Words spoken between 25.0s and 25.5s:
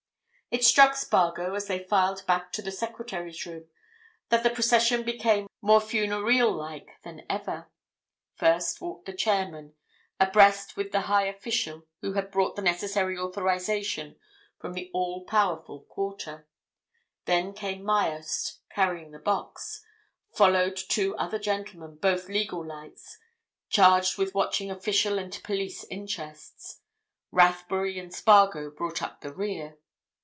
and